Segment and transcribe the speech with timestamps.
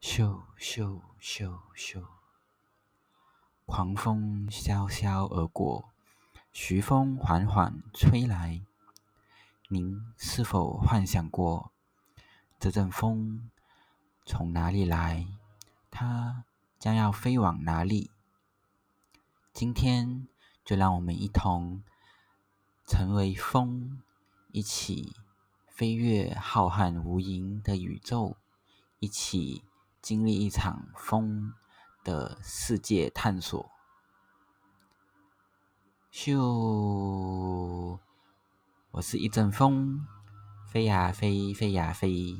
[0.00, 2.06] 咻咻咻咻，
[3.66, 5.90] 狂风萧萧而过，
[6.52, 8.62] 徐风缓缓吹来。
[9.68, 11.70] 您是否幻想过，
[12.58, 13.50] 这阵风
[14.24, 15.26] 从哪里来？
[15.90, 16.44] 它
[16.78, 18.10] 将要飞往哪里？
[19.52, 20.26] 今天
[20.64, 21.82] 就让我们一同
[22.86, 24.00] 成为风，
[24.50, 25.14] 一起
[25.68, 28.38] 飞越浩瀚无垠的宇宙，
[28.98, 29.62] 一起。
[30.02, 31.52] 经历一场风
[32.02, 33.70] 的世界探索，
[36.10, 37.98] 咻！
[38.92, 40.06] 我是一阵风，
[40.66, 42.38] 飞呀飞，飞呀飞。